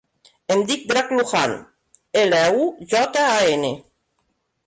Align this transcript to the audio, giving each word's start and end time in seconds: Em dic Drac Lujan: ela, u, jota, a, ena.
Em 0.53 0.61
dic 0.69 0.85
Drac 0.91 1.11
Lujan: 1.17 1.53
ela, 2.23 2.39
u, 2.63 2.65
jota, 2.95 3.29
a, 3.37 3.45
ena. 3.59 3.73